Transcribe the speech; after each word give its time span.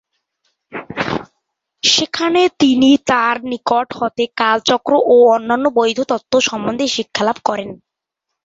সেখানে 1.83 2.41
তিনি 2.61 2.89
তার 3.09 3.35
নিকট 3.51 3.87
হতে 3.99 4.23
কালচক্র 4.39 4.91
ও 5.07 5.25
অন্যান্য 5.35 5.65
বৌদ্ধ 5.77 5.99
তত্ত্ব 6.11 6.33
সম্বন্ধে 6.49 6.85
শিক্ষালাভ 6.95 7.37
করেন। 7.47 7.69